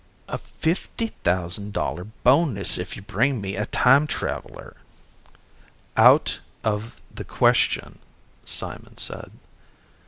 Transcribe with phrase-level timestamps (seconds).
[0.27, 4.75] "A fifty thousand dollar bonus if you bring me a time traveler."
[5.95, 7.99] "Out of the question,"
[8.43, 9.31] Simon said.